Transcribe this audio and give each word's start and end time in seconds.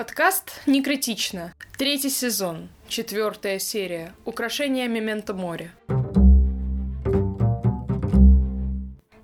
Подкаст 0.00 0.62
«Не 0.66 0.82
критично». 0.82 1.52
Третий 1.76 2.08
сезон, 2.08 2.70
четвертая 2.88 3.58
серия. 3.58 4.14
Украшение 4.24 4.88
Мементо 4.88 5.34
море. 5.34 5.72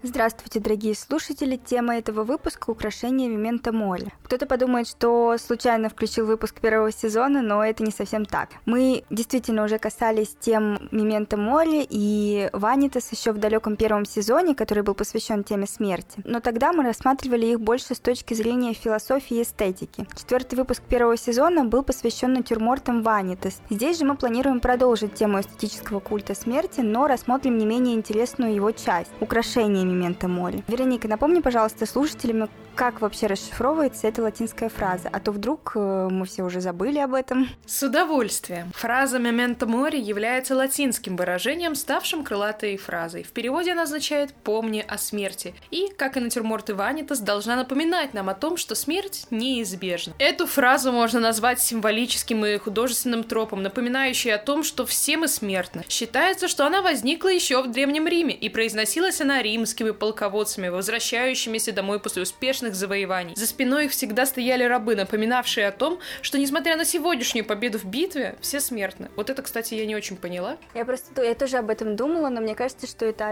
Здравствуйте, 0.02 0.60
дорогие 0.60 0.94
слушатели! 0.94 1.56
Тема 1.56 1.96
этого 1.96 2.24
выпуска— 2.24 2.68
украшение 2.72 3.30
Мемента 3.30 3.72
Моли. 3.72 4.12
Кто-то 4.26 4.46
подумает, 4.46 4.88
что 4.88 5.36
случайно 5.38 5.88
включил 5.88 6.26
выпуск 6.26 6.58
первого 6.60 6.90
сезона, 6.90 7.42
но 7.42 7.64
это 7.64 7.84
не 7.84 7.92
совсем 7.92 8.24
так. 8.26 8.48
Мы 8.64 9.04
действительно 9.08 9.62
уже 9.62 9.78
касались 9.78 10.36
тем 10.40 10.88
Мемента 10.90 11.36
Моли 11.36 11.86
и 11.88 12.50
Ванитас 12.52 13.12
еще 13.12 13.30
в 13.30 13.38
далеком 13.38 13.76
первом 13.76 14.04
сезоне, 14.04 14.56
который 14.56 14.82
был 14.82 14.94
посвящен 14.94 15.44
теме 15.44 15.68
смерти. 15.68 16.22
Но 16.24 16.40
тогда 16.40 16.72
мы 16.72 16.82
рассматривали 16.82 17.46
их 17.46 17.60
больше 17.60 17.94
с 17.94 18.00
точки 18.00 18.34
зрения 18.34 18.74
философии 18.74 19.36
и 19.36 19.42
эстетики. 19.42 20.08
Четвертый 20.16 20.56
выпуск 20.56 20.82
первого 20.82 21.16
сезона 21.16 21.64
был 21.64 21.84
посвящен 21.84 22.32
натюрмортам 22.32 23.04
Ванитас. 23.04 23.60
Здесь 23.70 24.00
же 24.00 24.04
мы 24.04 24.16
планируем 24.16 24.58
продолжить 24.58 25.14
тему 25.14 25.38
эстетического 25.38 26.00
культа 26.00 26.34
смерти, 26.34 26.80
но 26.80 27.06
рассмотрим 27.06 27.58
не 27.58 27.64
менее 27.64 27.94
интересную 27.94 28.52
его 28.52 28.72
часть— 28.72 29.12
украшение 29.20 29.84
Мемента 29.84 30.26
Мори. 30.26 30.64
Вероника, 30.66 31.06
напомни, 31.06 31.38
пожалуйста, 31.38 31.86
слушателям, 31.86 32.48
как 32.76 33.00
вообще 33.00 33.26
расшифровывается 33.26 34.06
эта 34.06 34.22
латинская 34.22 34.68
фраза, 34.68 35.08
а 35.10 35.18
то 35.18 35.32
вдруг 35.32 35.72
э, 35.74 36.08
мы 36.10 36.26
все 36.26 36.42
уже 36.42 36.60
забыли 36.60 36.98
об 36.98 37.14
этом. 37.14 37.48
С 37.64 37.82
удовольствием. 37.82 38.70
Фраза 38.74 39.16
«memento 39.16 39.66
mori» 39.66 39.98
является 39.98 40.54
латинским 40.54 41.16
выражением, 41.16 41.74
ставшим 41.74 42.22
крылатой 42.22 42.76
фразой. 42.76 43.22
В 43.22 43.32
переводе 43.32 43.72
она 43.72 43.82
означает 43.84 44.34
«помни 44.34 44.84
о 44.86 44.98
смерти». 44.98 45.54
И, 45.70 45.88
как 45.96 46.18
и 46.18 46.20
натюрморт 46.20 46.68
Иванитас, 46.68 47.20
должна 47.20 47.56
напоминать 47.56 48.12
нам 48.12 48.28
о 48.28 48.34
том, 48.34 48.58
что 48.58 48.74
смерть 48.74 49.26
неизбежна. 49.30 50.12
Эту 50.18 50.46
фразу 50.46 50.92
можно 50.92 51.18
назвать 51.18 51.60
символическим 51.60 52.44
и 52.44 52.58
художественным 52.58 53.24
тропом, 53.24 53.62
напоминающей 53.62 54.34
о 54.34 54.38
том, 54.38 54.62
что 54.62 54.84
все 54.84 55.16
мы 55.16 55.28
смертны. 55.28 55.82
Считается, 55.88 56.46
что 56.46 56.66
она 56.66 56.82
возникла 56.82 57.28
еще 57.28 57.62
в 57.62 57.70
Древнем 57.70 58.06
Риме, 58.06 58.34
и 58.34 58.50
произносилась 58.50 59.22
она 59.22 59.40
римскими 59.40 59.92
полководцами, 59.92 60.68
возвращающимися 60.68 61.72
домой 61.72 62.00
после 62.00 62.22
успешных 62.22 62.65
успешных 62.66 62.74
завоеваний. 62.74 63.34
За 63.36 63.46
спиной 63.46 63.86
их 63.86 63.92
всегда 63.92 64.26
стояли 64.26 64.64
рабы, 64.64 64.96
напоминавшие 64.96 65.68
о 65.68 65.72
том, 65.72 65.98
что 66.22 66.38
несмотря 66.38 66.76
на 66.76 66.84
сегодняшнюю 66.84 67.44
победу 67.44 67.78
в 67.78 67.84
битве, 67.84 68.36
все 68.40 68.60
смертны. 68.60 69.08
Вот 69.16 69.30
это, 69.30 69.42
кстати, 69.42 69.74
я 69.74 69.86
не 69.86 69.96
очень 69.96 70.16
поняла. 70.16 70.56
Я 70.74 70.84
просто 70.84 71.22
я 71.22 71.34
тоже 71.34 71.58
об 71.58 71.70
этом 71.70 71.96
думала, 71.96 72.28
но 72.28 72.40
мне 72.40 72.54
кажется, 72.54 72.86
что 72.86 73.06
это 73.06 73.26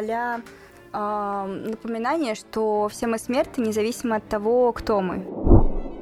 а 0.97 1.47
напоминание, 1.47 2.37
что 2.37 2.89
все 2.89 3.09
мы 3.09 3.19
смертны, 3.19 3.63
независимо 3.63 4.17
от 4.17 4.29
того, 4.29 4.73
кто 4.73 5.01
мы. 5.01 5.54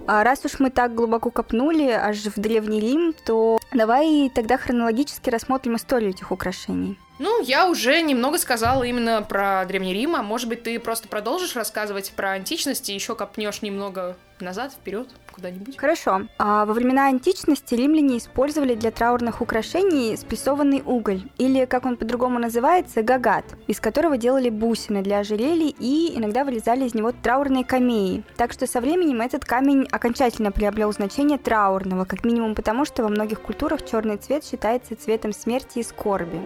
А 0.06 0.24
раз 0.24 0.44
уж 0.44 0.58
мы 0.58 0.70
так 0.70 0.94
глубоко 0.94 1.30
копнули 1.30 1.88
аж 1.90 2.18
в 2.18 2.40
Древний 2.40 2.80
Рим, 2.80 3.14
то 3.24 3.58
давай 3.72 4.30
тогда 4.34 4.58
хронологически 4.58 5.30
рассмотрим 5.30 5.76
историю 5.76 6.10
этих 6.10 6.32
украшений. 6.32 6.98
Ну, 7.18 7.40
я 7.42 7.68
уже 7.68 8.02
немного 8.02 8.38
сказала 8.38 8.82
именно 8.82 9.22
про 9.22 9.64
Древний 9.64 9.94
Рим, 9.94 10.16
а 10.16 10.22
может 10.22 10.48
быть, 10.48 10.64
ты 10.64 10.80
просто 10.80 11.06
продолжишь 11.06 11.54
рассказывать 11.54 12.10
про 12.16 12.32
античность 12.32 12.88
и 12.88 12.94
еще 12.94 13.14
копнешь 13.14 13.62
немного 13.62 14.16
назад, 14.40 14.72
вперед, 14.72 15.08
куда-нибудь. 15.32 15.76
Хорошо. 15.76 16.22
А 16.38 16.64
во 16.64 16.72
времена 16.72 17.06
античности 17.06 17.74
римляне 17.74 18.18
использовали 18.18 18.74
для 18.74 18.90
траурных 18.90 19.40
украшений 19.40 20.16
спрессованный 20.16 20.82
уголь, 20.84 21.22
или, 21.38 21.64
как 21.64 21.86
он 21.86 21.96
по-другому 21.96 22.38
называется, 22.38 23.02
гагат, 23.02 23.44
из 23.66 23.80
которого 23.80 24.16
делали 24.16 24.50
бусины 24.50 25.02
для 25.02 25.18
ожерелий 25.18 25.74
и 25.78 26.12
иногда 26.16 26.44
вырезали 26.44 26.84
из 26.84 26.94
него 26.94 27.12
траурные 27.12 27.64
камеи. 27.64 28.24
Так 28.36 28.52
что 28.52 28.66
со 28.66 28.80
временем 28.80 29.20
этот 29.20 29.44
камень 29.44 29.86
окончательно 29.90 30.52
приобрел 30.52 30.92
значение 30.92 31.38
траурного, 31.38 32.04
как 32.04 32.24
минимум 32.24 32.54
потому, 32.54 32.84
что 32.84 33.02
во 33.02 33.08
многих 33.08 33.40
культурах 33.40 33.84
черный 33.84 34.16
цвет 34.16 34.44
считается 34.44 34.96
цветом 34.96 35.32
смерти 35.32 35.78
и 35.78 35.82
скорби. 35.82 36.40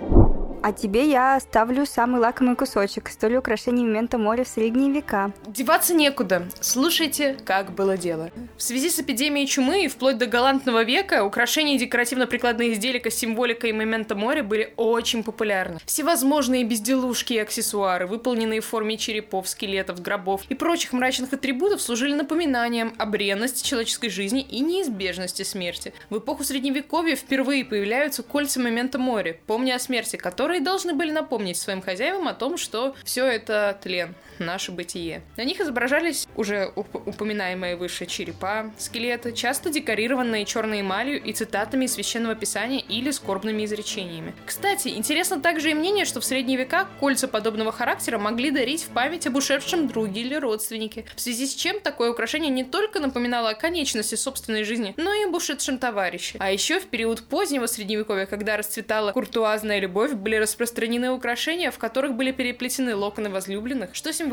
А 0.63 0.73
тебе 0.73 1.09
я 1.09 1.37
оставлю 1.37 1.87
самый 1.87 2.21
лакомый 2.21 2.57
кусочек. 2.57 3.09
Историю 3.09 3.39
украшений 3.39 3.85
Мемента 3.85 4.19
моря 4.19 4.45
в 4.45 4.49
средние 4.49 4.91
века. 4.91 5.33
Деваться 5.47 5.95
некуда. 5.95 6.49
Слушайте, 6.61 7.37
как 7.45 7.73
было 7.73 7.97
дело. 7.97 8.31
В 8.57 8.63
связи 8.63 8.91
с 8.91 8.99
эпидемией 8.99 9.47
чумы 9.47 9.85
и 9.85 9.89
вплоть 9.89 10.19
до 10.19 10.27
галантного 10.27 10.83
века 10.83 11.25
украшения 11.25 11.77
и 11.77 11.79
декоративно-прикладные 11.79 12.73
изделия 12.73 12.97
с 12.97 13.15
символикой 13.15 13.73
Мемента 13.73 14.15
моря 14.15 14.43
были 14.43 14.73
очень 14.77 15.23
популярны. 15.23 15.79
Всевозможные 15.85 16.65
безделушки 16.65 17.35
и 17.35 17.39
аксессуары, 17.39 18.07
выполненные 18.07 18.61
в 18.61 18.67
форме 18.67 18.97
черепов, 18.97 19.49
скелетов, 19.49 20.01
гробов 20.01 20.43
и 20.49 20.55
прочих 20.55 20.93
мрачных 20.93 21.33
атрибутов, 21.33 21.83
служили 21.83 22.15
напоминанием 22.15 22.95
о 22.99 23.07
бренности 23.07 23.65
человеческой 23.67 24.09
жизни 24.09 24.41
и 24.41 24.61
неизбежности 24.61 25.43
смерти. 25.43 25.93
В 26.11 26.19
эпоху 26.19 26.43
Средневековья 26.43 27.15
впервые 27.15 27.65
появляются 27.65 28.23
кольца 28.23 28.61
Мемента 28.61 28.99
моря, 28.99 29.37
помня 29.47 29.75
о 29.75 29.79
смерти, 29.79 30.17
которые 30.17 30.46
которые 30.47 30.63
должны 30.63 30.95
были 30.95 31.11
напомнить 31.11 31.57
своим 31.57 31.83
хозяевам 31.83 32.29
о 32.29 32.33
том, 32.33 32.57
что 32.57 32.95
все 33.03 33.27
это 33.27 33.77
тлен, 33.83 34.15
наше 34.39 34.73
бытие. 34.73 35.23
На 35.37 35.45
них 35.45 35.61
изображались 35.61 36.27
уже 36.37 36.73
уп- 36.77 37.03
упоминаемые 37.07 37.77
выше 37.77 38.07
черепа, 38.07 38.71
скелеты, 38.79 39.33
часто 39.33 39.71
декорированные 39.71 40.45
черной 40.45 40.81
эмалью 40.81 41.23
и 41.23 41.33
цитатами 41.33 41.85
из 41.85 41.95
священного 41.95 42.35
писания 42.35 42.81
или 42.81 43.11
скорбными 43.11 43.65
изречениями. 43.65 44.35
Кстати, 44.45 44.89
интересно 44.89 45.41
также 45.41 45.71
и 45.71 45.75
мнение, 45.75 46.05
что 46.05 46.21
в 46.21 46.25
средние 46.25 46.59
века 46.59 46.87
кольца 47.01 47.29
подобного 47.29 47.73
характера 47.73 48.19
могли 48.19 48.51
дарить 48.51 48.83
в 48.83 48.89
память 48.89 49.27
об 49.27 49.37
ушедшем 49.37 49.89
друге 49.89 50.21
или 50.23 50.35
родственнике, 50.35 51.05
в 51.15 51.21
связи 51.21 51.47
с 51.47 51.55
чем 51.55 51.81
такое 51.81 52.11
украшение 52.11 52.51
не 52.51 52.65
только 52.65 53.01
напоминало 53.01 53.51
о 53.51 53.55
конечности 53.55 54.15
собственной 54.15 54.65
жизни, 54.65 54.95
но 54.97 55.13
и 55.13 55.25
об 55.25 55.35
ушедшем 55.35 55.79
товарище. 55.79 56.37
А 56.39 56.51
еще 56.51 56.81
в 56.81 56.87
период 56.87 57.23
позднего 57.23 57.67
средневековья, 57.67 58.27
когда 58.27 58.57
расцветала 58.57 59.13
куртуазная 59.13 59.81
любовь, 59.81 60.13
были 60.13 60.37
распространены 60.37 61.11
украшения, 61.11 61.71
в 61.71 61.79
которых 61.79 62.15
были 62.15 62.33
переплетены 62.33 62.95
локоны 62.95 63.31
возлюбленных, 63.31 63.95
что 63.95 64.13
символизировало 64.13 64.26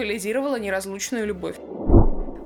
неразлучную 0.56 1.26
любовь. 1.28 1.56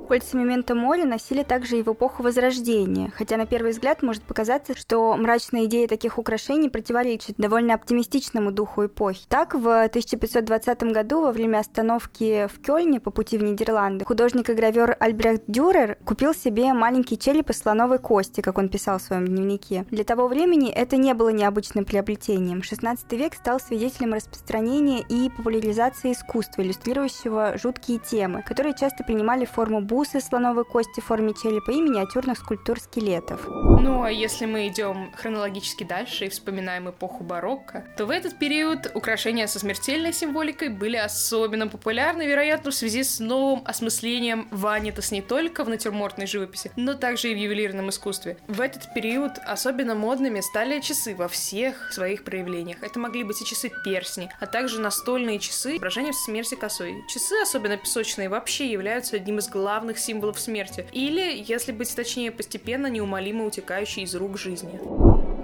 Кольца 0.08 0.38
Мемента 0.38 0.74
Моли 0.74 1.04
носили 1.04 1.44
также 1.44 1.80
и 1.80 1.84
в 1.84 1.92
эпоху 1.92 2.24
Возрождения, 2.24 3.12
хотя 3.14 3.36
на 3.36 3.46
первый 3.46 3.74
взгляд 3.74 4.02
может 4.04 4.24
показаться, 4.24 4.74
что 4.74 5.14
мрачная 5.18 5.66
идея 5.66 5.86
таких 5.86 6.18
украшений 6.18 6.70
противоречит 6.70 7.36
довольно 7.36 7.74
оптимистичному 7.74 8.54
духу 8.54 8.86
эпохи. 8.86 9.26
Так, 9.28 9.54
в 9.54 9.84
1520 9.84 10.84
году 10.94 11.22
во 11.24 11.34
время 11.34 11.58
остановки 11.58 12.48
в 12.48 12.62
Кёльне 12.62 13.02
по 13.02 13.12
пути 13.12 13.38
в 13.38 13.44
Нидерланды 13.44 14.06
художник 14.06 14.50
и 14.50 14.54
гравер 14.54 14.96
Альбрехт 14.98 15.44
Дюрер 15.48 15.98
купил 16.06 16.34
себе 16.34 16.72
маленький 16.72 17.18
череп 17.18 17.50
из 17.50 17.60
слоновой 17.60 18.00
кости, 18.00 18.40
как 18.40 18.58
он 18.60 18.70
писал 18.70 19.00
в 19.00 19.02
своем 19.02 19.28
дневнике. 19.28 19.86
Для 19.92 20.06
того 20.06 20.30
времени 20.30 20.70
это 20.70 20.96
не 20.96 21.14
было 21.16 21.30
необычным 21.30 21.84
приобретением. 21.84 22.64
16 22.64 23.12
век 23.12 23.34
стал 23.34 23.60
свидетелем 23.60 24.14
распространения 24.14 25.02
и 25.02 25.30
популяризации 25.30 26.14
искусства, 26.14 26.62
иллюстрирующего 26.62 27.58
жуткие 27.58 28.00
темы, 28.00 28.42
которые 28.42 28.74
часто 28.74 29.04
принимали 29.04 29.44
форму 29.44 29.82
бусы 29.98 30.22
слоновой 30.22 30.64
кости 30.64 31.00
в 31.00 31.06
форме 31.06 31.34
черепа 31.34 31.72
и 31.72 31.82
миниатюрных 31.82 32.38
скульптур 32.38 32.80
скелетов. 32.80 33.48
Ну 33.48 34.04
а 34.04 34.12
если 34.12 34.46
мы 34.46 34.68
идем 34.68 35.12
хронологически 35.16 35.84
дальше 35.84 36.26
и 36.26 36.30
вспоминаем 36.30 36.88
эпоху 36.92 37.24
барокко, 37.24 37.84
то 37.98 38.06
в 38.06 38.12
этот 38.12 38.38
период 38.38 38.92
украшения 38.94 39.48
со 39.48 39.58
смертельной 39.58 40.14
символикой 40.14 40.70
были 40.70 40.98
особенно 40.98 41.68
популярны, 41.68 42.28
вероятно, 42.28 42.70
в 42.70 42.76
связи 42.76 43.04
с 43.04 43.20
новым 43.20 43.64
осмыслением 43.66 44.48
ванитас 44.52 45.12
не 45.12 45.24
только 45.24 45.64
в 45.64 45.70
натюрмортной 45.70 46.28
живописи, 46.28 46.72
но 46.76 46.94
также 46.94 47.32
и 47.32 47.34
в 47.34 47.38
ювелирном 47.40 47.90
искусстве. 47.90 48.38
В 48.48 48.62
этот 48.62 48.94
период 48.94 49.40
особенно 49.48 49.96
модными 49.96 50.42
стали 50.42 50.80
часы 50.80 51.16
во 51.16 51.28
всех 51.28 51.92
своих 51.92 52.24
проявлениях. 52.24 52.84
Это 52.84 53.00
могли 53.00 53.24
быть 53.24 53.42
и 53.42 53.46
часы-персни, 53.46 54.30
а 54.40 54.46
также 54.46 54.80
настольные 54.80 55.40
часы, 55.40 55.72
изображения 55.72 56.14
смерти 56.14 56.54
косой. 56.54 57.04
Часы, 57.08 57.34
особенно 57.42 57.78
песочные, 57.78 58.30
вообще 58.30 58.72
являются 58.72 59.16
одним 59.16 59.40
из 59.40 59.50
главных 59.50 59.87
главных 59.88 60.00
символов 60.00 60.40
смерти. 60.40 60.86
Или, 60.92 61.44
если 61.48 61.72
быть 61.72 61.96
точнее, 61.96 62.32
постепенно 62.32 62.88
неумолимо 62.88 63.46
утекающей 63.46 64.04
из 64.04 64.16
рук 64.16 64.38
жизни. 64.38 64.80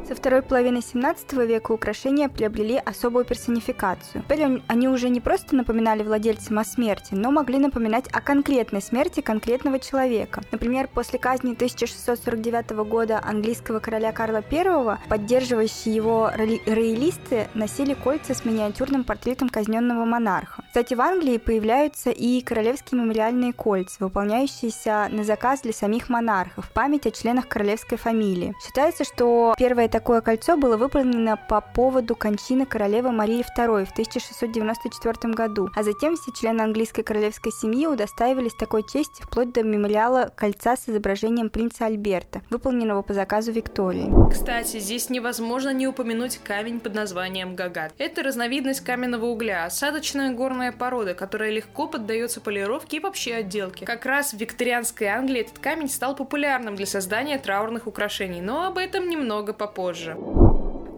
Со 0.08 0.16
второй 0.16 0.42
половины 0.42 0.82
17 0.82 1.32
века 1.48 1.72
украшения 1.72 2.28
приобрели 2.28 2.76
особую 2.76 3.24
персонификацию. 3.24 4.22
Теперь 4.24 4.62
они 4.68 4.90
уже 4.90 5.08
не 5.08 5.22
просто 5.22 5.56
напоминали 5.56 6.04
владельцам 6.04 6.60
о 6.60 6.66
смерти, 6.66 7.14
но 7.14 7.32
могли 7.32 7.58
напоминать 7.58 8.06
о 8.12 8.20
конкретной 8.20 8.82
смерти 8.82 9.22
конкретного 9.22 9.80
человека. 9.80 10.42
Например, 10.52 10.90
после 10.94 11.20
казни 11.20 11.54
1649 11.54 12.72
года 12.86 13.22
английского 13.24 13.80
короля 13.80 14.12
Карла 14.12 14.44
I, 14.52 14.98
поддерживающие 15.08 15.96
его 15.96 16.30
роялисты 16.36 17.48
носили 17.54 17.94
кольца 17.94 18.34
с 18.34 18.44
миниатюрным 18.44 19.06
портретом 19.06 19.48
казненного 19.48 20.04
монарха. 20.04 20.64
Кстати, 20.68 20.96
в 20.96 21.02
Англии 21.02 21.38
появляются 21.38 22.10
и 22.10 22.42
королевские 22.42 23.00
мемориальные 23.00 23.54
кольца, 23.54 23.98
выполняющиеся 24.00 25.08
на 25.10 25.24
заказ 25.24 25.62
для 25.62 25.72
самих 25.72 26.10
монархов, 26.10 26.66
в 26.66 26.72
память 26.72 27.08
о 27.08 27.12
членах 27.12 27.48
королевской 27.48 27.98
фамилии. 27.98 28.54
Считается, 28.66 29.06
что 29.06 29.54
первая 29.58 29.93
такое 29.94 30.22
кольцо 30.22 30.58
было 30.58 30.76
выполнено 30.76 31.38
по 31.38 31.62
поводу 31.62 32.16
кончины 32.16 32.66
королевы 32.66 33.12
Марии 33.12 33.42
II 33.42 33.86
в 33.86 33.92
1694 33.92 35.34
году, 35.36 35.70
а 35.76 35.84
затем 35.84 36.16
все 36.16 36.32
члены 36.32 36.62
английской 36.62 37.04
королевской 37.04 37.52
семьи 37.52 37.86
удостаивались 37.86 38.56
такой 38.56 38.82
чести 38.92 39.22
вплоть 39.22 39.54
до 39.54 39.62
мемориала 39.62 40.32
кольца 40.36 40.76
с 40.76 40.90
изображением 40.90 41.52
принца 41.52 41.86
Альберта, 41.86 42.42
выполненного 42.50 43.04
по 43.04 43.14
заказу 43.14 43.52
Виктории. 43.52 44.12
Кстати, 44.32 44.80
здесь 44.80 45.12
невозможно 45.12 45.72
не 45.72 45.86
упомянуть 45.86 46.40
камень 46.40 46.80
под 46.80 46.96
названием 46.96 47.56
Гагат. 47.56 47.94
Это 48.00 48.24
разновидность 48.24 48.82
каменного 48.82 49.28
угля, 49.28 49.66
осадочная 49.66 50.34
горная 50.34 50.72
порода, 50.72 51.14
которая 51.14 51.52
легко 51.52 51.86
поддается 51.88 52.42
полировке 52.42 52.98
и 52.98 53.00
вообще 53.00 53.36
отделке. 53.36 53.86
Как 53.86 54.08
раз 54.08 54.34
в 54.34 54.38
викторианской 54.38 55.06
Англии 55.06 55.42
этот 55.42 55.60
камень 55.60 55.88
стал 55.88 56.16
популярным 56.16 56.76
для 56.76 56.88
создания 56.88 57.38
траурных 57.38 57.86
украшений, 57.86 58.42
но 58.42 58.66
об 58.66 58.80
этом 58.80 59.08
немного 59.08 59.54
попозже 59.54 59.83
позже. 59.84 60.16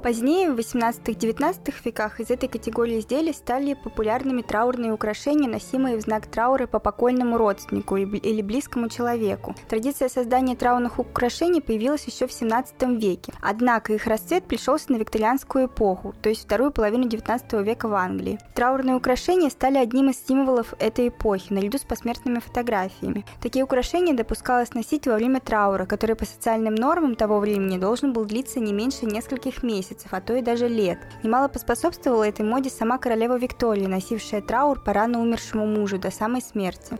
Позднее, 0.06 0.52
в 0.52 0.60
18-19 0.60 1.74
веках, 1.84 2.20
из 2.20 2.30
этой 2.30 2.48
категории 2.48 3.00
изделий 3.00 3.34
стали 3.34 3.74
популярными 3.74 4.44
траурные 4.44 4.94
украшения, 4.94 5.50
носимые 5.50 5.98
в 5.98 6.02
знак 6.02 6.28
траура 6.28 6.68
по 6.68 6.78
покойному 6.78 7.40
родственнику 7.40 7.98
или 7.98 8.42
близкому 8.44 8.88
человеку. 8.88 9.56
Традиция 9.68 10.08
создания 10.08 10.56
траурных 10.56 11.00
украшений 11.00 11.60
появилась 11.60 12.06
еще 12.06 12.28
в 12.28 12.32
17 12.32 12.84
веке, 13.02 13.34
однако 13.42 13.94
их 13.94 14.06
расцвет 14.06 14.44
пришелся 14.44 14.92
на 14.92 14.98
викторианскую 14.98 15.66
эпоху, 15.66 16.14
то 16.22 16.30
есть 16.30 16.44
вторую 16.44 16.70
половину 16.70 17.08
19 17.10 17.54
века 17.66 17.88
в 17.88 17.96
Англии. 17.96 18.38
Траурные 18.54 18.98
украшения 18.98 19.50
стали 19.50 19.80
одним 19.80 20.12
из 20.12 20.24
символов 20.24 20.76
этой 20.78 21.08
эпохи, 21.08 21.52
наряду 21.52 21.80
с 21.80 21.82
посмертными 21.84 22.42
фотографиями. 22.42 23.26
Такие 23.42 23.66
украшения 23.66 24.14
допускалось 24.14 24.76
носить 24.76 25.08
во 25.08 25.16
время 25.16 25.40
траура, 25.40 25.88
который 25.88 26.16
по 26.16 26.26
социальным 26.26 26.76
нормам 26.76 27.16
того 27.16 27.40
времени 27.40 27.80
должен 27.80 28.14
был 28.14 28.26
длиться 28.26 28.60
не 28.60 28.72
меньше 28.72 29.08
нескольких 29.08 29.64
месяцев, 29.64 29.95
месяцев, 29.96 30.14
а 30.14 30.22
то 30.22 30.36
и 30.36 30.42
даже 30.42 30.68
лет. 30.68 31.00
Немало 31.24 31.48
поспособствовала 31.48 32.24
этой 32.28 32.46
моде 32.46 32.70
сама 32.70 32.98
королева 32.98 33.38
Виктория, 33.38 33.88
носившая 33.88 34.42
траур 34.42 34.80
по 34.80 34.94
рано 34.94 35.22
умершему 35.22 35.66
мужу 35.66 35.98
до 35.98 36.12
самой 36.12 36.42
смерти. 36.42 36.98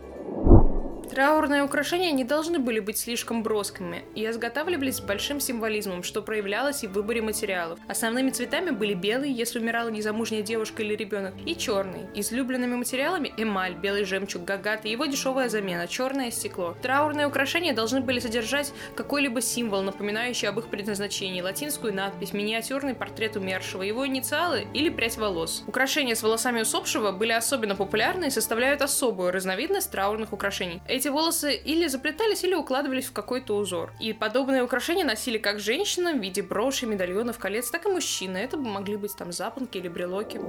Траурные 1.10 1.62
украшения 1.62 2.10
не 2.10 2.24
должны 2.24 2.58
были 2.58 2.80
быть 2.80 2.98
слишком 2.98 3.42
броскими 3.42 4.04
и 4.14 4.26
изготавливались 4.28 4.96
с 4.96 5.00
большим 5.00 5.40
символизмом, 5.40 6.02
что 6.02 6.20
проявлялось 6.20 6.82
и 6.82 6.88
в 6.88 6.92
выборе 6.92 7.22
материалов. 7.22 7.78
Основными 7.88 8.30
цветами 8.30 8.70
были 8.70 8.94
белый, 8.94 9.30
если 9.30 9.60
умирала 9.60 9.88
незамужняя 9.88 10.42
девушка 10.42 10.82
или 10.82 10.94
ребенок, 10.94 11.34
и 11.46 11.56
черный. 11.56 12.02
Излюбленными 12.14 12.74
материалами 12.74 13.32
эмаль, 13.36 13.74
белый 13.74 14.04
жемчуг, 14.04 14.44
гагат 14.44 14.84
и 14.84 14.90
его 14.90 15.06
дешевая 15.06 15.48
замена, 15.48 15.86
черное 15.86 16.30
стекло. 16.30 16.76
Траурные 16.82 17.26
украшения 17.26 17.72
должны 17.72 18.00
были 18.00 18.18
содержать 18.18 18.72
какой-либо 18.96 19.40
символ, 19.40 19.82
напоминающий 19.82 20.48
об 20.48 20.58
их 20.58 20.66
предназначении, 20.68 21.40
латинскую 21.40 21.94
надпись, 21.94 22.32
миниатюрный 22.32 22.94
портрет 22.94 23.36
умершего, 23.36 23.82
его 23.82 24.06
инициалы 24.06 24.66
или 24.74 24.88
прядь 24.88 25.16
волос. 25.16 25.62
Украшения 25.66 26.14
с 26.14 26.22
волосами 26.22 26.62
усопшего 26.62 27.12
были 27.12 27.32
особенно 27.32 27.76
популярны 27.76 28.26
и 28.26 28.30
составляют 28.30 28.82
особую 28.82 29.32
разновидность 29.32 29.90
траурных 29.90 30.32
украшений. 30.32 30.82
Эти 30.96 31.08
волосы 31.08 31.54
или 31.54 31.88
заплетались, 31.88 32.42
или 32.42 32.54
укладывались 32.54 33.04
в 33.04 33.12
какой-то 33.12 33.58
узор. 33.58 33.92
И 34.00 34.14
подобные 34.14 34.62
украшения 34.62 35.04
носили 35.04 35.36
как 35.36 35.60
женщины 35.60 36.14
в 36.14 36.22
виде 36.22 36.40
брошей, 36.40 36.88
медальонов, 36.88 37.36
колец, 37.36 37.68
так 37.70 37.84
и 37.84 37.90
мужчины. 37.90 38.38
Это 38.38 38.56
могли 38.56 38.96
быть 38.96 39.14
там 39.14 39.30
запонки 39.30 39.76
или 39.76 39.88
брелоки. 39.88 40.40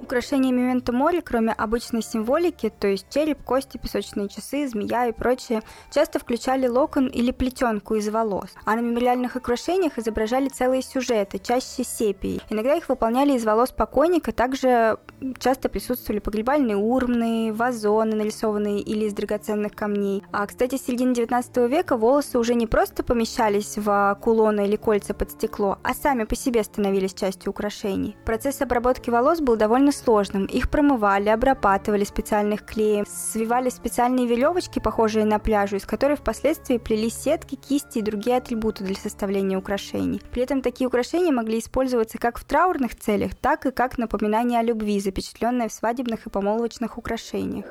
Украшения 0.00 0.50
Мементо 0.52 0.92
Мори, 0.92 1.20
кроме 1.20 1.52
обычной 1.52 2.00
символики, 2.00 2.70
то 2.70 2.88
есть 2.88 3.10
череп, 3.10 3.44
кости, 3.44 3.76
песочные 3.76 4.30
часы, 4.30 4.66
змея 4.66 5.08
и 5.08 5.12
прочее, 5.12 5.60
часто 5.90 6.18
включали 6.18 6.66
локон 6.66 7.08
или 7.08 7.30
плетенку 7.30 7.94
из 7.94 8.08
волос. 8.08 8.48
А 8.64 8.74
на 8.74 8.80
мемориальных 8.80 9.36
украшениях 9.36 9.98
изображали 9.98 10.48
целые 10.48 10.80
сюжеты, 10.80 11.38
чаще 11.38 11.84
сепии. 11.84 12.40
Иногда 12.48 12.74
их 12.74 12.88
выполняли 12.88 13.34
из 13.34 13.44
волос 13.44 13.70
покойника, 13.70 14.32
также 14.32 14.96
часто 15.38 15.68
присутствовали 15.68 16.20
погребальные 16.20 16.76
урны, 16.76 17.52
вазоны, 17.52 18.16
нарисованные 18.16 18.80
или 18.80 19.06
из 19.06 19.14
драгоценных 19.14 19.74
камней. 19.74 20.22
А, 20.32 20.46
кстати, 20.46 20.76
с 20.76 20.86
середины 20.86 21.14
19 21.14 21.56
века 21.68 21.96
волосы 21.96 22.38
уже 22.38 22.54
не 22.54 22.66
просто 22.66 23.02
помещались 23.02 23.76
в 23.76 24.18
кулоны 24.20 24.66
или 24.66 24.76
кольца 24.76 25.14
под 25.14 25.30
стекло, 25.30 25.78
а 25.82 25.94
сами 25.94 26.24
по 26.24 26.36
себе 26.36 26.62
становились 26.62 27.14
частью 27.14 27.50
украшений. 27.50 28.16
Процесс 28.24 28.60
обработки 28.60 29.10
волос 29.10 29.40
был 29.40 29.56
довольно 29.56 29.92
сложным. 29.92 30.44
Их 30.46 30.70
промывали, 30.70 31.28
обрабатывали 31.28 32.04
специальных 32.04 32.64
клеем, 32.64 33.04
свивали 33.06 33.70
специальные 33.70 34.26
веревочки, 34.26 34.78
похожие 34.78 35.24
на 35.24 35.38
пляжу, 35.38 35.76
из 35.76 35.84
которой 35.84 36.16
впоследствии 36.16 36.78
плели 36.78 37.10
сетки, 37.10 37.56
кисти 37.56 37.98
и 37.98 38.02
другие 38.02 38.36
атрибуты 38.36 38.84
для 38.84 38.94
составления 38.94 39.58
украшений. 39.58 40.20
При 40.30 40.42
этом 40.42 40.62
такие 40.62 40.86
украшения 40.86 41.32
могли 41.32 41.58
использоваться 41.58 42.18
как 42.18 42.38
в 42.38 42.44
траурных 42.44 42.96
целях, 42.96 43.34
так 43.34 43.66
и 43.66 43.70
как 43.70 43.98
напоминание 43.98 44.60
о 44.60 44.62
любви, 44.62 45.00
запечатленное 45.08 45.68
в 45.68 45.72
свадебных 45.72 46.26
и 46.26 46.30
помолвочных 46.30 46.98
украшениях. 46.98 47.66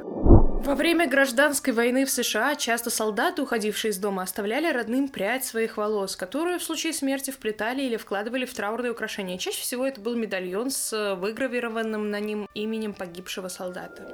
Во 0.65 0.73
время 0.73 1.07
гражданской 1.07 1.71
войны 1.71 2.03
в 2.05 2.09
США 2.09 2.55
часто 2.55 2.89
солдаты, 2.89 3.43
уходившие 3.43 3.91
из 3.91 3.99
дома, 3.99 4.23
оставляли 4.23 4.71
родным 4.71 5.07
прядь 5.07 5.45
своих 5.45 5.77
волос, 5.77 6.15
которую 6.15 6.59
в 6.59 6.63
случае 6.63 6.93
смерти 6.93 7.29
вплетали 7.29 7.83
или 7.83 7.95
вкладывали 7.95 8.45
в 8.45 8.53
траурные 8.53 8.91
украшения. 8.91 9.37
Чаще 9.37 9.61
всего 9.61 9.85
это 9.85 10.01
был 10.01 10.15
медальон 10.15 10.71
с 10.71 11.15
выгравированным 11.15 12.09
на 12.09 12.19
ним 12.19 12.49
именем 12.55 12.93
погибшего 12.93 13.49
солдата. 13.49 14.11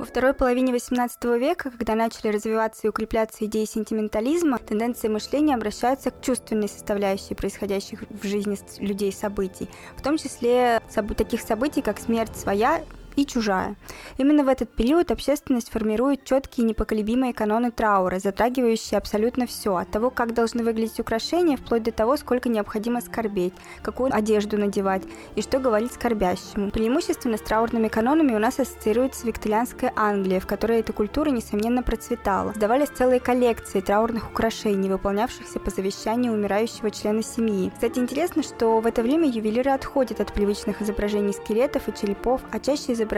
Во 0.00 0.06
второй 0.06 0.32
половине 0.32 0.72
XVIII 0.72 1.38
века, 1.38 1.70
когда 1.70 1.94
начали 1.94 2.28
развиваться 2.32 2.86
и 2.86 2.88
укрепляться 2.88 3.44
идеи 3.44 3.66
сентиментализма, 3.66 4.56
тенденции 4.58 5.08
мышления 5.08 5.54
обращаются 5.54 6.10
к 6.10 6.22
чувственной 6.22 6.70
составляющей 6.70 7.34
происходящих 7.34 8.04
в 8.08 8.26
жизни 8.26 8.56
людей 8.78 9.12
событий, 9.12 9.68
в 9.98 10.00
том 10.00 10.16
числе 10.16 10.80
таких 11.18 11.42
событий, 11.42 11.82
как 11.82 11.98
смерть 12.00 12.34
своя 12.34 12.80
и 13.16 13.26
чужая. 13.26 13.76
Именно 14.18 14.44
в 14.44 14.48
этот 14.48 14.70
период 14.70 15.10
общественность 15.10 15.70
формирует 15.70 16.24
четкие 16.24 16.66
непоколебимые 16.66 17.32
каноны 17.32 17.70
траура, 17.70 18.18
затрагивающие 18.18 18.98
абсолютно 18.98 19.46
все, 19.46 19.76
от 19.76 19.90
того, 19.90 20.10
как 20.10 20.34
должны 20.34 20.64
выглядеть 20.64 21.00
украшения, 21.00 21.56
вплоть 21.56 21.82
до 21.82 21.92
того, 21.92 22.16
сколько 22.16 22.48
необходимо 22.48 23.00
скорбеть, 23.00 23.52
какую 23.82 24.14
одежду 24.14 24.58
надевать 24.58 25.02
и 25.36 25.42
что 25.42 25.58
говорить 25.58 25.92
скорбящему. 25.92 26.70
Преимущественно 26.70 27.36
с 27.36 27.42
траурными 27.42 27.88
канонами 27.88 28.34
у 28.34 28.38
нас 28.38 28.58
ассоциируется 28.58 29.26
викторианская 29.26 29.92
Англия, 29.96 30.40
в 30.40 30.46
которой 30.46 30.80
эта 30.80 30.92
культура, 30.92 31.30
несомненно, 31.30 31.82
процветала. 31.82 32.52
Сдавались 32.54 32.88
целые 32.88 33.20
коллекции 33.20 33.80
траурных 33.80 34.30
украшений, 34.30 34.88
выполнявшихся 34.88 35.60
по 35.60 35.70
завещанию 35.70 36.32
умирающего 36.32 36.90
члена 36.90 37.22
семьи. 37.22 37.70
Кстати, 37.74 37.98
интересно, 37.98 38.42
что 38.42 38.80
в 38.80 38.86
это 38.86 39.02
время 39.02 39.28
ювелиры 39.28 39.70
отходят 39.70 40.20
от 40.20 40.32
привычных 40.32 40.82
изображений 40.82 41.32
скелетов 41.32 41.88
и 41.88 41.94
черепов, 41.94 42.40
а 42.50 42.58
чаще 42.58 42.92
изображают 42.92 43.09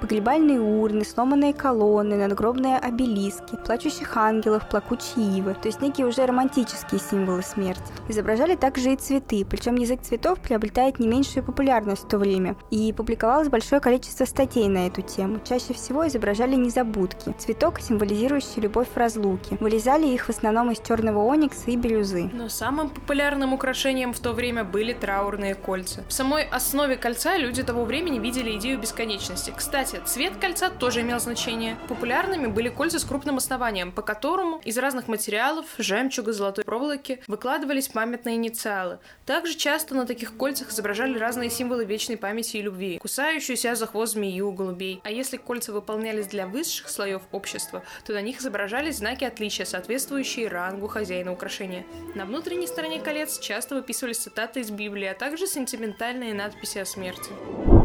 погребальные 0.00 0.60
урны, 0.60 1.04
сломанные 1.04 1.54
колонны, 1.54 2.16
надгробные 2.16 2.78
обелиски, 2.78 3.56
плачущих 3.64 4.16
ангелов, 4.16 4.68
плакучие 4.68 5.38
ивы, 5.38 5.54
то 5.54 5.68
есть 5.68 5.80
некие 5.80 6.06
уже 6.06 6.26
романтические 6.26 7.00
символы 7.00 7.42
смерти. 7.42 7.92
Изображали 8.08 8.56
также 8.56 8.92
и 8.92 8.96
цветы, 8.96 9.46
причем 9.48 9.76
язык 9.76 10.02
цветов 10.02 10.40
приобретает 10.40 10.98
не 10.98 11.06
меньшую 11.06 11.44
популярность 11.44 12.04
в 12.04 12.08
то 12.08 12.18
время, 12.18 12.56
и 12.72 12.92
публиковалось 12.92 13.48
большое 13.48 13.80
количество 13.80 14.24
статей 14.24 14.66
на 14.68 14.88
эту 14.88 15.02
тему. 15.02 15.38
Чаще 15.44 15.74
всего 15.74 16.06
изображали 16.08 16.56
незабудки, 16.56 17.32
цветок, 17.38 17.78
символизирующий 17.78 18.62
любовь 18.62 18.88
в 18.92 18.96
разлуке. 18.96 19.58
Вырезали 19.60 20.08
их 20.08 20.24
в 20.26 20.30
основном 20.30 20.72
из 20.72 20.80
черного 20.80 21.24
оникса 21.24 21.70
и 21.70 21.76
бирюзы. 21.76 22.30
Но 22.32 22.48
самым 22.48 22.90
популярным 22.90 23.52
украшением 23.52 24.12
в 24.12 24.18
то 24.18 24.32
время 24.32 24.64
были 24.64 24.92
траурные 24.92 25.54
кольца. 25.54 26.02
В 26.08 26.12
самой 26.12 26.44
основе 26.48 26.96
кольца 26.96 27.36
люди 27.38 27.62
того 27.62 27.84
времени 27.84 28.18
видели 28.18 28.56
идею 28.56 28.80
бесконечности 28.80 29.25
бесконечности. 29.26 29.52
Кстати, 29.56 30.00
цвет 30.04 30.36
кольца 30.36 30.70
тоже 30.70 31.00
имел 31.00 31.18
значение. 31.20 31.76
Популярными 31.88 32.46
были 32.46 32.68
кольца 32.68 32.98
с 32.98 33.04
крупным 33.04 33.36
основанием, 33.36 33.92
по 33.92 34.02
которому 34.02 34.60
из 34.64 34.78
разных 34.78 35.08
материалов, 35.08 35.66
жемчуга, 35.78 36.32
золотой 36.32 36.64
проволоки, 36.64 37.20
выкладывались 37.26 37.88
памятные 37.88 38.36
инициалы. 38.36 38.98
Также 39.24 39.54
часто 39.54 39.94
на 39.94 40.06
таких 40.06 40.36
кольцах 40.36 40.70
изображали 40.70 41.18
разные 41.18 41.50
символы 41.50 41.84
вечной 41.84 42.16
памяти 42.16 42.58
и 42.58 42.62
любви, 42.62 42.98
кусающуюся 42.98 43.74
за 43.74 43.86
хвост 43.86 44.14
змею, 44.14 44.52
голубей. 44.52 45.00
А 45.04 45.10
если 45.10 45.36
кольца 45.36 45.72
выполнялись 45.72 46.26
для 46.26 46.46
высших 46.46 46.88
слоев 46.88 47.22
общества, 47.32 47.82
то 48.04 48.12
на 48.12 48.22
них 48.22 48.40
изображались 48.40 48.98
знаки 48.98 49.24
отличия, 49.24 49.66
соответствующие 49.66 50.48
рангу 50.48 50.86
хозяина 50.88 51.32
украшения. 51.32 51.84
На 52.14 52.24
внутренней 52.24 52.66
стороне 52.66 53.00
колец 53.00 53.38
часто 53.38 53.74
выписывались 53.74 54.18
цитаты 54.18 54.60
из 54.60 54.70
Библии, 54.70 55.06
а 55.06 55.14
также 55.14 55.46
сентиментальные 55.46 56.34
надписи 56.34 56.78
о 56.78 56.84
смерти. 56.84 57.75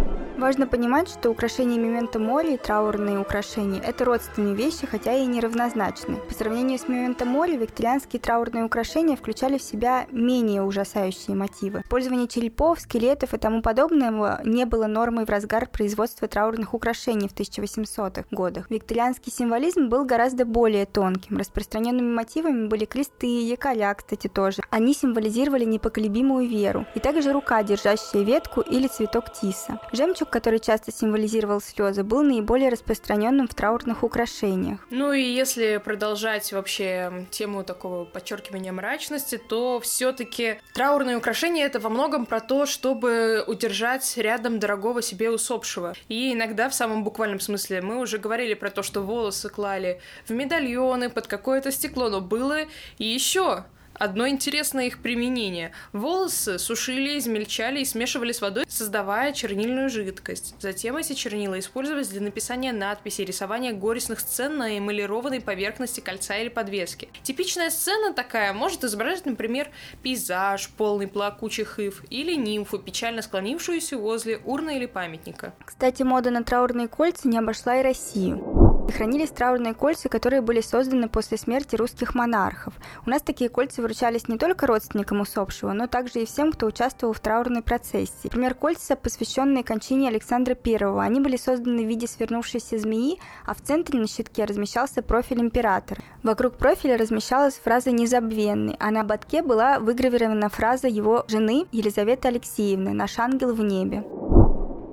Важно 0.42 0.66
понимать, 0.66 1.08
что 1.08 1.30
украшения 1.30 1.78
мемента 1.78 2.18
мори 2.18 2.56
и 2.56 2.58
траурные 2.58 3.20
украшения– 3.20 3.80
это 3.86 4.06
родственные 4.06 4.56
вещи, 4.56 4.88
хотя 4.88 5.14
и 5.14 5.28
неравнозначны. 5.28 6.16
По 6.16 6.34
сравнению 6.34 6.80
с 6.80 6.88
мемента 6.88 7.26
мори, 7.26 7.56
викторианские 7.56 8.20
траурные 8.20 8.64
украшения 8.64 9.16
включали 9.16 9.60
в 9.60 9.62
себя 9.62 10.08
менее 10.12 10.64
ужасающие 10.64 11.36
мотивы. 11.36 11.82
Использование 11.82 12.28
черепов, 12.28 12.80
скелетов 12.80 13.36
и 13.36 13.38
тому 13.38 13.62
подобного 13.62 14.42
не 14.44 14.66
было 14.66 14.88
нормой 14.88 15.26
в 15.26 15.30
разгар 15.30 15.68
производства 15.68 16.28
траурных 16.28 16.74
украшений 16.74 17.30
в 17.30 17.36
1800-х 17.36 18.26
годах. 18.32 18.72
Викторианский 18.72 19.32
символизм 19.32 19.90
был 19.90 20.06
гораздо 20.06 20.46
более 20.46 20.88
тонким. 20.88 21.38
Распространенными 21.38 22.12
мотивами 22.12 22.66
были 22.66 22.86
кресты, 22.86 23.28
якоря, 23.28 23.94
кстати, 23.94 24.28
тоже. 24.28 24.64
Они 24.72 24.96
символизировали 24.96 25.66
непоколебимую 25.66 26.50
веру. 26.50 26.88
И 26.96 27.00
также 27.00 27.32
рука, 27.32 27.62
держащая 27.62 28.24
ветку 28.24 28.62
или 28.62 28.88
цветок 28.88 29.32
тиса. 29.32 29.80
Жемчуг, 29.92 30.31
который 30.32 30.60
часто 30.60 30.92
символизировал 30.92 31.62
слезы, 31.62 32.04
был 32.04 32.24
наиболее 32.24 32.70
распространенным 32.70 33.48
в 33.48 33.54
траурных 33.54 34.04
украшениях. 34.04 34.80
Ну 34.90 35.14
и 35.14 35.22
если 35.22 35.78
продолжать 35.78 36.52
вообще 36.54 37.28
тему 37.30 37.64
такого 37.64 38.06
подчеркивания 38.06 38.72
мрачности, 38.72 39.38
то 39.38 39.80
все-таки 39.80 40.60
траурные 40.74 41.18
украшения 41.18 41.66
это 41.66 41.80
во 41.80 41.90
многом 41.90 42.26
про 42.26 42.40
то, 42.40 42.66
чтобы 42.66 43.44
удержать 43.46 44.18
рядом 44.18 44.60
дорогого 44.60 45.02
себе 45.02 45.30
усопшего. 45.30 45.94
И 46.08 46.34
иногда 46.34 46.70
в 46.70 46.74
самом 46.74 47.04
буквальном 47.04 47.40
смысле 47.40 47.82
мы 47.82 48.00
уже 48.00 48.18
говорили 48.18 48.54
про 48.54 48.72
то, 48.72 48.82
что 48.84 49.02
волосы 49.02 49.50
клали 49.50 50.02
в 50.26 50.32
медальоны 50.32 51.10
под 51.10 51.28
какое-то 51.28 51.72
стекло, 51.72 52.10
но 52.10 52.22
было 52.22 52.62
и 52.98 53.06
еще 53.06 53.66
одно 54.02 54.28
интересное 54.28 54.88
их 54.88 55.00
применение. 55.00 55.72
Волосы 55.94 56.58
сушили, 56.58 57.20
измельчали 57.20 57.82
и 57.82 57.86
смешивали 57.86 58.32
с 58.32 58.42
водой, 58.42 58.66
создавая 58.68 59.32
чернильную 59.32 59.90
жидкость. 59.90 60.56
Затем 60.60 60.98
эти 60.98 61.14
чернила 61.14 61.60
использовались 61.60 62.08
для 62.08 62.22
написания 62.22 62.74
надписей, 62.74 63.26
рисования 63.26 63.74
горестных 63.74 64.20
сцен 64.20 64.58
на 64.58 64.78
эмалированной 64.78 65.40
поверхности 65.40 66.00
кольца 66.00 66.36
или 66.38 66.50
подвески. 66.50 67.10
Типичная 67.22 67.70
сцена 67.70 68.14
такая 68.14 68.54
может 68.54 68.84
изображать, 68.84 69.26
например, 69.28 69.70
пейзаж, 70.02 70.70
полный 70.70 71.08
плакучих 71.08 71.78
ив, 71.80 72.04
или 72.10 72.34
нимфу, 72.34 72.80
печально 72.80 73.22
склонившуюся 73.22 73.98
возле 73.98 74.38
урны 74.38 74.78
или 74.78 74.88
памятника. 74.88 75.54
Кстати, 75.64 76.02
мода 76.02 76.32
на 76.32 76.44
траурные 76.44 76.88
кольца 76.88 77.28
не 77.28 77.38
обошла 77.38 77.78
и 77.80 77.84
Россию. 77.84 78.61
Хранились 78.92 79.30
траурные 79.30 79.74
кольца, 79.74 80.10
которые 80.10 80.42
были 80.42 80.62
созданы 80.62 81.10
после 81.10 81.38
смерти 81.38 81.76
русских 81.76 82.14
монархов. 82.14 82.74
У 83.06 83.10
нас 83.10 83.22
такие 83.22 83.50
кольца 83.50 83.82
вручались 83.82 84.28
не 84.28 84.38
только 84.38 84.68
родственникам 84.68 85.22
усопшего, 85.22 85.72
но 85.74 85.88
также 85.88 86.22
и 86.22 86.26
всем, 86.26 86.52
кто 86.52 86.68
участвовал 86.68 87.14
в 87.14 87.20
траурной 87.20 87.62
процессии. 87.62 88.26
Например, 88.26 88.54
кольца, 88.54 88.96
посвященные 88.96 89.64
кончине 89.64 90.10
Александра 90.10 90.58
I. 90.66 91.06
Они 91.06 91.20
были 91.20 91.38
созданы 91.38 91.84
в 91.84 91.88
виде 91.88 92.08
свернувшейся 92.08 92.78
змеи, 92.78 93.20
а 93.46 93.54
в 93.54 93.62
центре 93.62 94.00
на 94.00 94.08
щитке 94.08 94.46
размещался 94.46 95.02
профиль 95.02 95.42
императора. 95.42 96.02
Вокруг 96.24 96.58
профиля 96.58 96.98
размещалась 96.98 97.56
фраза 97.56 97.92
«незабвенный», 97.92 98.76
а 98.80 98.92
на 98.92 99.02
ободке 99.02 99.42
была 99.42 99.80
выгравирована 99.80 100.50
фраза 100.50 100.88
его 100.88 101.26
жены 101.28 101.66
Елизаветы 101.72 102.28
Алексеевны 102.28 102.94
«Наш 102.94 103.18
ангел 103.20 103.54
в 103.54 103.64
небе». 103.64 104.04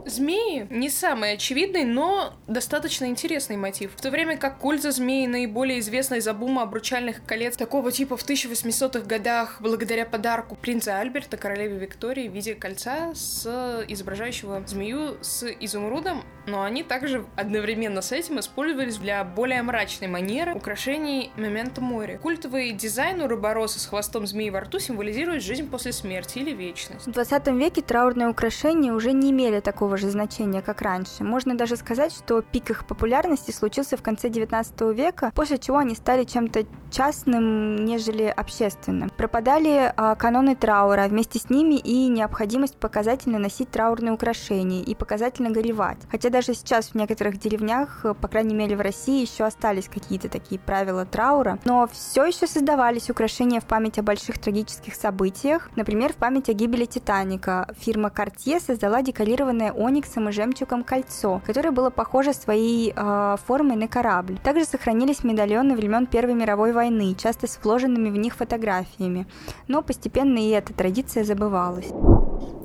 Змеи 0.09 0.67
не 0.71 0.89
самый 0.89 1.33
очевидный, 1.35 1.85
но 1.85 2.33
достаточно 2.47 3.05
интересный 3.05 3.57
мотив. 3.57 3.93
В 3.95 4.01
то 4.01 4.11
время 4.11 4.39
как 4.39 4.59
культ 4.59 4.83
за 4.83 4.91
змеи 4.91 5.27
наиболее 5.27 5.81
известный 5.81 6.19
из-за 6.19 6.33
бума 6.33 6.63
обручальных 6.63 7.25
колец 7.27 7.57
такого 7.57 7.93
типа 7.93 8.17
в 8.17 8.27
1800-х 8.27 9.07
годах 9.07 9.59
благодаря 9.61 10.07
подарку 10.07 10.57
принца 10.57 10.99
Альберта 10.99 11.37
королеве 11.37 11.77
Виктории 11.77 12.29
в 12.29 12.33
виде 12.33 12.55
кольца 12.55 13.15
с 13.15 13.85
изображающего 13.87 14.65
змею 14.67 15.19
с 15.21 15.47
изумрудом, 15.61 16.25
но 16.49 16.63
они 16.63 16.83
также 16.83 17.25
одновременно 17.37 18.03
с 18.03 18.13
этим 18.13 18.41
использовались 18.41 18.97
для 18.97 19.23
более 19.25 19.63
мрачной 19.63 20.09
манеры 20.09 20.55
украшений 20.55 21.31
момента 21.37 21.81
моря. 21.81 22.19
Культовый 22.19 22.73
дизайн 22.73 23.21
уробороса 23.21 23.79
с 23.79 23.87
хвостом 23.87 24.27
змеи 24.27 24.51
во 24.51 24.61
рту 24.61 24.79
символизирует 24.79 25.43
жизнь 25.43 25.69
после 25.69 25.93
смерти 25.93 26.39
или 26.39 26.53
вечность. 26.53 27.07
В 27.07 27.11
20 27.11 27.49
веке 27.49 27.83
траурные 27.83 28.29
украшения 28.29 28.93
уже 28.93 29.13
не 29.13 29.31
имели 29.31 29.61
такого 29.61 29.97
же 29.97 30.11
значения, 30.11 30.63
как 30.63 30.83
раньше. 30.83 31.25
Можно 31.25 31.57
даже 31.57 31.77
сказать, 31.77 32.13
что 32.13 32.43
пик 32.43 32.71
их 32.71 32.87
популярности 32.87 33.51
случился 33.51 33.97
в 33.97 34.03
конце 34.03 34.29
19 34.29 34.81
века, 34.97 35.33
после 35.35 35.59
чего 35.59 35.79
они 35.79 35.95
стали 35.95 36.25
чем-то 36.25 36.65
частным, 36.91 37.85
нежели 37.85 38.25
общественным. 38.25 39.11
Пропадали 39.11 39.93
а, 39.97 40.15
каноны 40.15 40.57
траура, 40.57 41.07
вместе 41.09 41.39
с 41.39 41.51
ними 41.51 41.75
и 41.75 42.09
необходимость 42.09 42.77
показательно 42.77 43.39
носить 43.39 43.71
траурные 43.71 44.13
украшения 44.13 44.83
и 44.83 44.95
показательно 44.95 45.51
горевать. 45.51 45.99
Хотя 46.11 46.31
даже 46.39 46.55
сейчас 46.55 46.91
в 46.91 46.95
некоторых 46.95 47.37
деревнях, 47.41 48.07
по 48.21 48.29
крайней 48.29 48.55
мере 48.55 48.77
в 48.77 48.81
России, 48.81 49.23
еще 49.23 49.43
остались 49.43 49.89
какие-то 49.89 50.29
такие 50.29 50.61
правила 50.61 51.05
траура, 51.05 51.59
но 51.65 51.89
все 51.91 52.27
еще 52.27 52.47
создавались 52.47 53.11
украшения 53.11 53.61
в 53.61 53.65
память 53.65 53.99
о 53.99 54.05
больших 54.05 54.39
трагических 54.39 54.95
событиях, 54.95 55.69
например, 55.75 56.13
в 56.13 56.17
память 56.17 56.49
о 56.49 56.53
гибели 56.53 56.85
Титаника. 56.85 57.75
Фирма 57.81 58.13
Cartier 58.15 58.61
создала 58.61 59.03
декорированное 59.03 59.73
ониксом 59.73 60.29
и 60.29 60.33
жемчугом 60.33 60.85
кольцо, 60.85 61.43
которое 61.45 61.73
было 61.73 61.91
похоже 61.91 62.33
своей 62.33 62.93
э, 62.95 63.37
формой 63.45 63.75
на 63.75 63.89
корабль. 63.89 64.39
Также 64.39 64.65
сохранились 64.65 65.25
медальоны 65.25 65.75
времен 65.75 66.07
Первой 66.07 66.35
мировой 66.35 66.71
войны, 66.71 67.17
часто 67.19 67.49
с 67.49 67.59
вложенными 67.61 68.11
в 68.11 68.17
них 68.17 68.37
фотографиями. 68.37 69.27
Но 69.67 69.83
постепенно 69.83 70.39
и 70.39 70.51
эта 70.51 70.73
традиция 70.73 71.25
забывалась. 71.25 71.89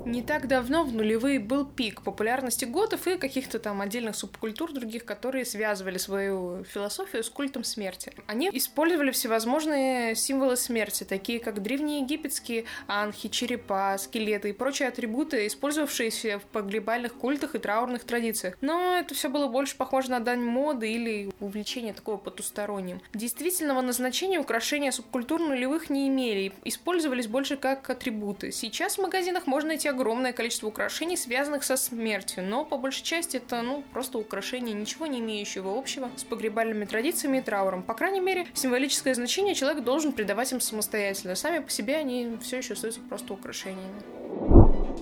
Не 0.06 0.22
так 0.22 0.48
давно, 0.48 0.84
в 0.84 0.92
нулевые, 0.92 1.38
был 1.38 1.64
пик 1.64 2.02
популярности 2.02 2.66
готов 2.66 3.06
и 3.06 3.16
каких-то 3.16 3.58
там 3.58 3.80
отдельных 3.80 4.16
субкультур 4.16 4.72
других, 4.72 5.04
которые 5.04 5.46
связывали 5.46 5.96
свою 5.96 6.64
философию 6.64 7.24
с 7.24 7.30
культом 7.30 7.64
смерти. 7.64 8.12
Они 8.26 8.50
использовали 8.52 9.12
всевозможные 9.12 10.14
символы 10.14 10.56
смерти, 10.56 11.04
такие 11.04 11.40
как 11.40 11.62
древнеегипетские 11.62 12.66
анхи, 12.86 13.30
черепа, 13.30 13.96
скелеты 13.98 14.50
и 14.50 14.52
прочие 14.52 14.88
атрибуты, 14.88 15.46
использовавшиеся 15.46 16.38
в 16.38 16.42
погребальных 16.42 17.14
культах 17.14 17.54
и 17.54 17.58
траурных 17.58 18.04
традициях. 18.04 18.56
Но 18.60 18.96
это 18.96 19.14
все 19.14 19.30
было 19.30 19.48
больше 19.48 19.76
похоже 19.76 20.10
на 20.10 20.20
дань 20.20 20.42
моды 20.42 20.92
или 20.92 21.30
увлечение 21.40 21.94
такого 21.94 22.18
потусторонним. 22.18 23.00
Действительного 23.14 23.80
назначения 23.80 24.38
украшения 24.38 24.90
субкультур 24.90 25.40
нулевых 25.40 25.88
не 25.88 26.08
имели, 26.08 26.52
использовались 26.64 27.26
больше 27.26 27.56
как 27.56 27.88
атрибуты. 27.88 28.52
Сейчас 28.52 28.98
в 28.98 29.02
магазинах 29.02 29.46
можно 29.46 29.68
найти 29.68 29.88
огромное 29.94 30.32
количество 30.32 30.66
украшений, 30.66 31.16
связанных 31.16 31.64
со 31.64 31.76
смертью, 31.76 32.44
но 32.44 32.64
по 32.64 32.76
большей 32.76 33.02
части 33.02 33.38
это, 33.38 33.62
ну, 33.62 33.82
просто 33.92 34.18
украшения, 34.18 34.74
ничего 34.74 35.06
не 35.06 35.20
имеющего 35.20 35.76
общего 35.76 36.10
с 36.16 36.24
погребальными 36.24 36.84
традициями 36.84 37.38
и 37.38 37.40
трауром. 37.40 37.82
По 37.82 37.94
крайней 37.94 38.20
мере, 38.20 38.46
символическое 38.54 39.14
значение 39.14 39.54
человек 39.54 39.82
должен 39.82 40.12
придавать 40.12 40.52
им 40.52 40.60
самостоятельно. 40.60 41.34
Сами 41.34 41.60
по 41.60 41.70
себе 41.70 41.96
они 41.96 42.38
все 42.42 42.58
еще 42.58 42.74
остаются 42.74 43.00
просто 43.00 43.32
украшениями 43.32 44.02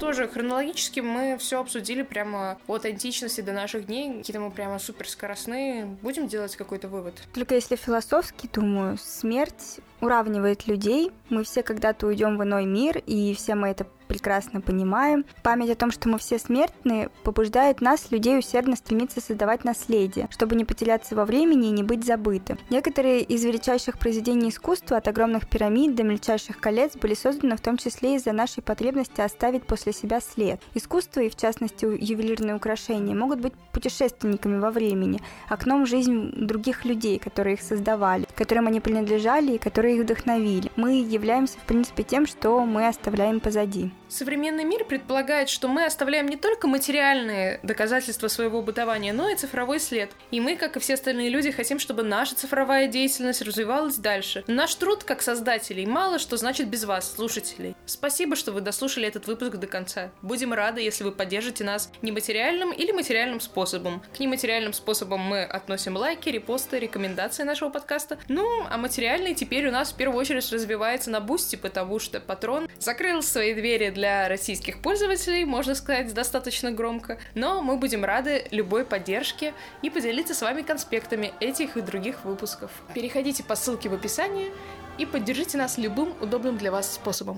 тоже 0.02 0.26
хронологически 0.26 0.98
мы 0.98 1.36
все 1.38 1.60
обсудили 1.60 2.02
прямо 2.02 2.58
от 2.66 2.84
античности 2.84 3.40
до 3.40 3.52
наших 3.52 3.86
дней. 3.86 4.18
Какие-то 4.18 4.40
мы 4.40 4.50
прямо 4.50 4.80
супер 4.80 5.08
скоростные. 5.08 5.84
Будем 6.02 6.26
делать 6.26 6.56
какой-то 6.56 6.88
вывод? 6.88 7.14
Только 7.32 7.54
если 7.54 7.76
философски, 7.76 8.50
думаю, 8.52 8.98
смерть 8.98 9.78
уравнивает 10.00 10.66
людей. 10.66 11.12
Мы 11.28 11.44
все 11.44 11.62
когда-то 11.62 12.08
уйдем 12.08 12.36
в 12.36 12.42
иной 12.42 12.64
мир, 12.64 12.98
и 12.98 13.32
все 13.34 13.54
мы 13.54 13.68
это 13.68 13.86
прекрасно 14.12 14.60
понимаем. 14.60 15.24
Память 15.42 15.70
о 15.70 15.74
том, 15.74 15.90
что 15.90 16.06
мы 16.10 16.18
все 16.18 16.38
смертны, 16.38 17.08
побуждает 17.24 17.80
нас, 17.80 18.10
людей, 18.10 18.38
усердно 18.38 18.76
стремиться 18.76 19.22
создавать 19.22 19.64
наследие, 19.64 20.28
чтобы 20.30 20.54
не 20.54 20.66
потеряться 20.66 21.16
во 21.16 21.24
времени 21.24 21.68
и 21.68 21.70
не 21.70 21.82
быть 21.82 22.04
забыты. 22.04 22.58
Некоторые 22.68 23.22
из 23.22 23.42
величайших 23.42 23.98
произведений 23.98 24.50
искусства, 24.50 24.98
от 24.98 25.08
огромных 25.08 25.48
пирамид 25.48 25.94
до 25.94 26.02
мельчайших 26.02 26.60
колец, 26.60 26.94
были 26.94 27.14
созданы 27.14 27.56
в 27.56 27.62
том 27.62 27.78
числе 27.78 28.16
из-за 28.16 28.32
нашей 28.32 28.62
потребности 28.62 29.22
оставить 29.22 29.64
после 29.64 29.94
себя 29.94 30.20
след. 30.20 30.60
Искусство, 30.74 31.20
и 31.20 31.30
в 31.30 31.36
частности 31.36 31.86
ювелирные 31.86 32.54
украшения, 32.54 33.14
могут 33.14 33.40
быть 33.40 33.54
путешественниками 33.72 34.58
во 34.58 34.70
времени, 34.70 35.22
окном 35.48 35.84
в 35.84 35.88
жизнь 35.88 36.32
других 36.36 36.84
людей, 36.84 37.18
которые 37.18 37.54
их 37.54 37.62
создавали, 37.62 38.28
которым 38.42 38.66
они 38.66 38.80
принадлежали 38.80 39.52
и 39.52 39.58
которые 39.58 39.94
их 39.96 40.02
вдохновили. 40.02 40.72
Мы 40.74 41.00
являемся, 41.00 41.58
в 41.58 41.62
принципе, 41.62 42.02
тем, 42.02 42.26
что 42.26 42.58
мы 42.66 42.88
оставляем 42.88 43.38
позади. 43.38 43.92
Современный 44.08 44.64
мир 44.64 44.84
предполагает, 44.84 45.48
что 45.48 45.68
мы 45.68 45.86
оставляем 45.86 46.26
не 46.26 46.36
только 46.36 46.66
материальные 46.66 47.60
доказательства 47.62 48.26
своего 48.26 48.60
бытования, 48.60 49.12
но 49.12 49.28
и 49.28 49.36
цифровой 49.36 49.78
след. 49.78 50.10
И 50.32 50.40
мы, 50.40 50.56
как 50.56 50.76
и 50.76 50.80
все 50.80 50.94
остальные 50.94 51.30
люди, 51.30 51.52
хотим, 51.52 51.78
чтобы 51.78 52.02
наша 52.02 52.34
цифровая 52.34 52.88
деятельность 52.88 53.42
развивалась 53.42 53.96
дальше. 53.96 54.42
Наш 54.48 54.74
труд, 54.74 55.04
как 55.04 55.22
создателей, 55.22 55.86
мало 55.86 56.18
что 56.18 56.36
значит 56.36 56.68
без 56.68 56.84
вас, 56.84 57.14
слушателей. 57.14 57.76
Спасибо, 57.86 58.34
что 58.34 58.50
вы 58.50 58.60
дослушали 58.60 59.06
этот 59.06 59.28
выпуск 59.28 59.52
до 59.56 59.66
конца. 59.66 60.10
Будем 60.20 60.52
рады, 60.52 60.82
если 60.82 61.04
вы 61.04 61.12
поддержите 61.12 61.62
нас 61.62 61.90
нематериальным 62.02 62.72
или 62.72 62.90
материальным 62.90 63.40
способом. 63.40 64.02
К 64.14 64.18
нематериальным 64.18 64.72
способам 64.72 65.20
мы 65.20 65.44
относим 65.44 65.96
лайки, 65.96 66.28
репосты, 66.28 66.78
рекомендации 66.78 67.44
нашего 67.44 67.70
подкаста, 67.70 68.18
Ну, 68.34 68.66
а 68.70 68.78
материальный 68.78 69.34
теперь 69.34 69.68
у 69.68 69.70
нас 69.70 69.92
в 69.92 69.96
первую 69.96 70.18
очередь 70.18 70.50
развивается 70.50 71.10
на 71.10 71.20
бусте, 71.20 71.58
потому 71.58 71.98
что 71.98 72.18
Патрон 72.18 72.66
закрыл 72.78 73.22
свои 73.22 73.52
двери 73.52 73.90
для 73.90 74.26
российских 74.26 74.80
пользователей, 74.80 75.44
можно 75.44 75.74
сказать, 75.74 76.14
достаточно 76.14 76.70
громко. 76.70 77.18
Но 77.34 77.60
мы 77.60 77.76
будем 77.76 78.06
рады 78.06 78.46
любой 78.50 78.86
поддержке 78.86 79.52
и 79.82 79.90
поделиться 79.90 80.32
с 80.32 80.40
вами 80.40 80.62
конспектами 80.62 81.34
этих 81.40 81.76
и 81.76 81.82
других 81.82 82.24
выпусков. 82.24 82.70
Переходите 82.94 83.44
по 83.44 83.54
ссылке 83.54 83.90
в 83.90 83.94
описании 83.94 84.50
и 84.96 85.04
поддержите 85.04 85.58
нас 85.58 85.76
любым 85.76 86.14
удобным 86.22 86.56
для 86.56 86.72
вас 86.72 86.94
способом. 86.94 87.36